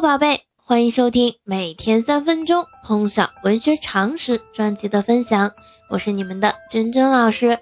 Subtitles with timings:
[0.00, 5.50] 宝贝，欢迎收听每天三分钟通晓文学常识专辑的分享，
[5.90, 7.58] 我是你们的君君老师。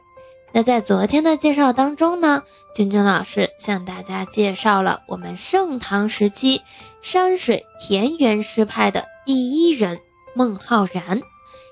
[0.53, 2.43] 那在昨天的介绍当中呢，
[2.75, 6.61] 君君老师向大家介绍了我们盛唐时期
[7.01, 9.99] 山水田园诗派的第一人
[10.35, 11.23] 孟浩然，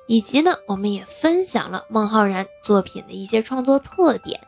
[0.07, 4.41] 以及呢，我们也分享了孟浩然作品的一些创作特点。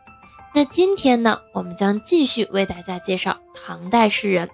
[0.55, 4.49] 那今天呢，我们将继续为大家介绍唐代诗人。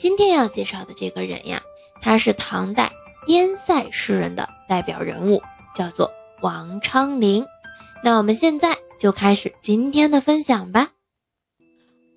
[0.00, 1.60] 今天要介绍的这个人呀，
[2.00, 2.90] 他是唐代
[3.26, 5.42] 边塞诗人的代表人物，
[5.74, 7.44] 叫做王昌龄。
[8.02, 10.88] 那我们现在就开始今天的分享吧。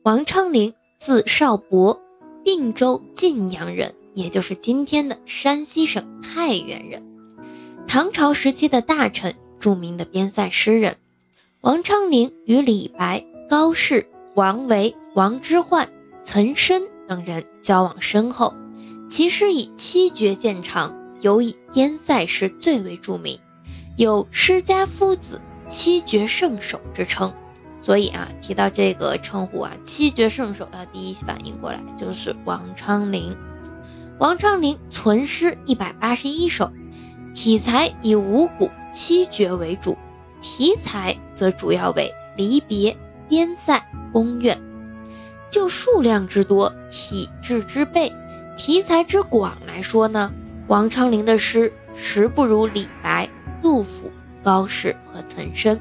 [0.02, 2.02] 王昌龄，字少伯，
[2.42, 7.04] 并州晋阳人，也就是今天的山西省太原人。
[7.86, 10.96] 唐朝时期的大臣，著名的边塞诗人。
[11.60, 15.86] 王昌龄与李白、高适、王维、王之涣、
[16.24, 16.82] 岑参。
[17.16, 18.56] 等人交往深厚，
[19.08, 20.92] 其诗以七绝见长，
[21.22, 23.40] 尤以边塞诗最为著名，
[23.98, 27.32] 有“诗家夫子，七绝圣手”之称。
[27.80, 33.38] 所以啊，提到这个称呼啊，“七绝圣手”啊，第一反应过来就是王昌龄。
[34.18, 36.72] 王昌龄存诗一百八十一首，
[37.36, 39.96] 体裁以五谷七绝为主，
[40.42, 42.98] 题材则主要为离别、
[43.30, 44.60] 边塞、宫怨。
[45.54, 48.12] 就数量之多、体质之备、
[48.58, 50.34] 题材之广来说呢，
[50.66, 53.30] 王昌龄的诗实不如李白、
[53.62, 54.12] 杜甫、
[54.44, 55.80] 高适和岑参，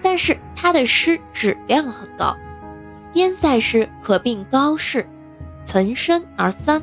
[0.00, 2.34] 但是他的诗质量很高。
[3.12, 5.06] 边塞诗可并高适、
[5.62, 6.80] 岑参而三。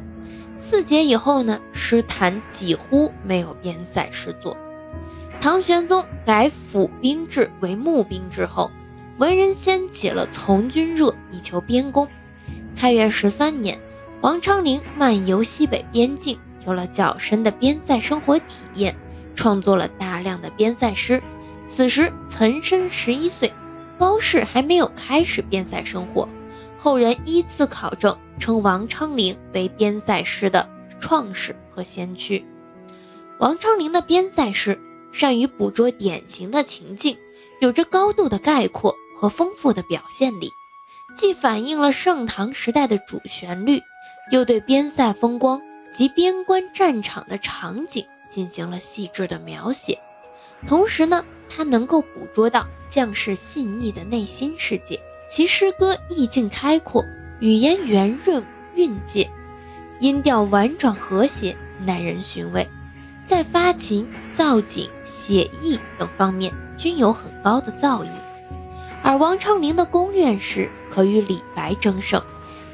[0.60, 4.56] 四杰以后呢，诗坛几乎没有边塞诗作。
[5.42, 8.70] 唐玄宗改府兵制为募兵制后，
[9.20, 12.08] 文人掀起了从军热，以求边功。
[12.74, 13.78] 开元十三年，
[14.22, 18.96] 王昌龄漫游西北边境，有了较深的边塞生活体验，
[19.36, 21.22] 创作了大量的边塞诗。
[21.68, 23.52] 此时，岑参十一岁，
[23.98, 26.28] 高适还没有开始边塞生活。
[26.78, 30.70] 后人依次考证，称王昌龄为边塞诗的
[31.02, 32.46] 创始和先驱。
[33.38, 34.80] 王昌龄的边塞诗
[35.12, 37.18] 善于捕捉典型的情境，
[37.60, 40.50] 有着高度的概括和丰富的表现力。
[41.14, 43.82] 既反映了盛唐时代的主旋律，
[44.32, 50.00] 又对边塞风光及边关战场的场景进行了细致的描写。
[50.68, 55.02] 同时呢，他能够捕捉到将士细腻的内心世界。
[55.28, 57.04] 其诗歌意境开阔，
[57.40, 58.44] 语言圆润
[58.76, 59.30] 韵介，
[60.00, 62.68] 音调婉转和谐，耐人寻味。
[63.26, 68.08] 在发情、造景、写意等方面均有很高的造诣。
[69.02, 72.22] 而王昌龄的宫苑诗可与李白争胜，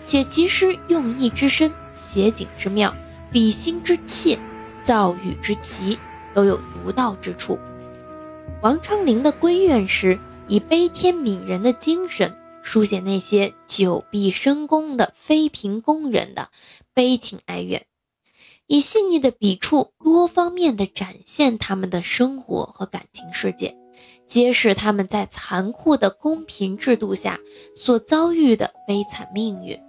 [0.04, 2.94] 且其诗用意之深、写景之妙、
[3.32, 4.40] 笔心之切、
[4.84, 5.98] 造语之奇，
[6.34, 7.60] 都有独到之处。
[8.62, 16.50] 王昌龄的闺怨诗以悲天悯人的精神，书写那些久闭深宫的妃嫔宫人的
[16.94, 17.86] 悲情哀怨，
[18.66, 23.76] 以细腻的笔触，多方面的展现他们的生活和感情世界。
[24.26, 27.40] 揭示他们在残酷的公平制度下
[27.76, 29.80] 所遭遇的悲惨命运，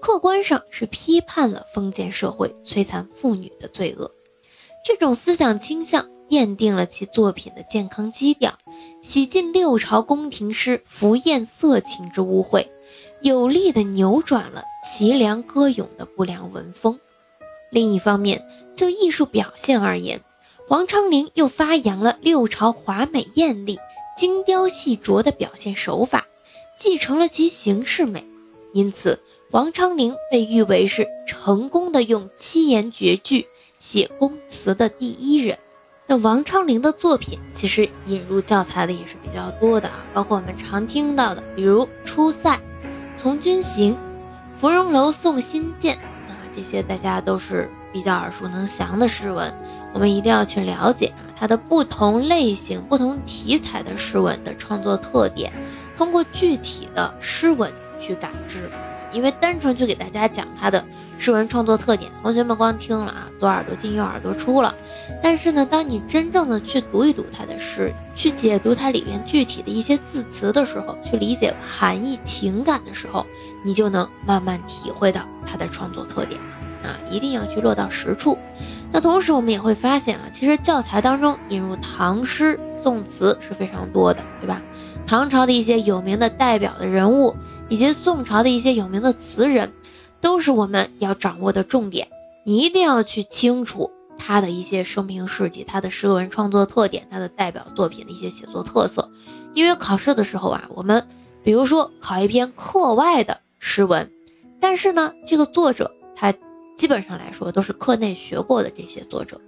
[0.00, 4.10] 客观上是批判了封建社会摧残妇女的罪恶。
[4.84, 8.58] 这种思想倾向奠定了其作品的健康基调，
[9.02, 12.66] 洗尽六朝宫廷诗浮艳色情之污秽，
[13.22, 16.98] 有力地扭转了凄凉歌咏的不良文风。
[17.70, 18.46] 另一方面，
[18.76, 20.20] 就艺术表现而言，
[20.68, 23.78] 王昌龄又发扬了六朝华美艳丽、
[24.16, 26.26] 精雕细琢的表现手法，
[26.78, 28.26] 继承了其形式美，
[28.72, 29.20] 因此
[29.50, 33.46] 王昌龄被誉为是成功的用七言绝句
[33.78, 35.58] 写宫词的第一人。
[36.06, 42.50] 那王昌龄的作品其实引入教材的也是比较多的啊，包括我们常听到的，比如《出塞》
[43.14, 43.92] 《从军行》
[44.56, 47.70] 《芙蓉楼送辛渐》啊，这些大家都是。
[47.94, 49.54] 比较耳熟能详的诗文，
[49.94, 55.52] 我们一定要去了解啊，它的不同类型、不同题材的诗文的创作特点，
[55.96, 58.68] 通过具体的诗文去感知。
[59.12, 60.84] 因为单纯去给大家讲它的
[61.18, 64.74] 诗文创作特点，同学们光听了啊，左耳朵进右耳朵出了。
[65.22, 73.24] 但是呢，当你真正的去读一读他的诗，去解读它里面具体的一些字词的时候，去理解含义、情感的时候，
[73.64, 76.46] 你就能慢慢体会到它的创作特点了。
[76.84, 78.38] 啊，一定要去落到实处。
[78.92, 84.62] 那同时，我们也会发现啊，其实教材当中引入唐诗宋词是非常多的，对吧？
[85.06, 87.34] 唐朝的一些有名的代表的人物，
[87.68, 89.72] 以及宋朝的一些有名的词人，
[90.20, 92.08] 都是我们要掌握的重点。
[92.46, 99.10] 你一定要去清楚他的一些生平事迹、他的诗文创作特点、他的代表作品的一些写作特色。
[99.54, 101.06] 因为考试的时候啊，我们
[101.42, 104.10] 比如说考一篇课外的诗文，
[104.60, 106.32] 但是呢，这个作者他
[106.76, 109.40] 基本上来说都是课内学过的这些作者，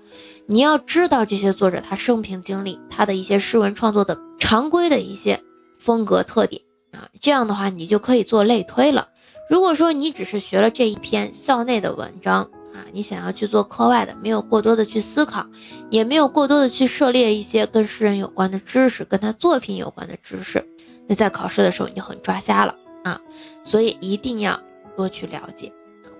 [0.46, 5.43] 你要知道这些作者他生平经历、他的一些诗文创作的常规的一些
[5.78, 6.62] 风格特点
[6.93, 9.08] 啊，这样的话你就可以做类推了。
[9.50, 12.43] 如果说你只是学了这一篇校内的文章
[12.75, 15.46] 啊，你想要去做课外的，没有过多的去思考，
[15.90, 20.64] 也没有过多的去涉猎一些跟诗人有关的知识，跟他作品有关的知识，
[21.08, 23.20] 那在考试的时候你就很抓瞎了啊！
[23.64, 24.61] 所以一定要
[24.96, 25.72] 多去了解。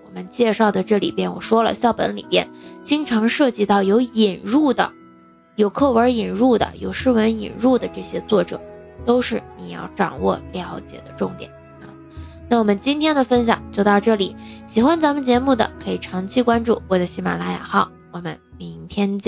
[0.07, 2.49] 我们介绍的这里边，我说了，校本里边
[2.83, 4.91] 经常涉及到有引入的、
[5.55, 8.59] 有课文引入的、有诗文引入的这些作者，
[9.05, 11.51] 都是你要掌握了解的重点
[11.81, 11.91] 啊。
[12.49, 19.25] 那我们今天的分享就到这里，喜欢咱们节目的可以长期关注我的喜马拉雅号，我们明天见。